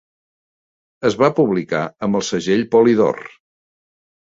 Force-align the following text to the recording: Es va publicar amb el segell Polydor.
Es 1.11 1.19
va 1.25 1.29
publicar 1.41 1.85
amb 2.09 2.21
el 2.23 2.29
segell 2.33 2.67
Polydor. 2.77 3.25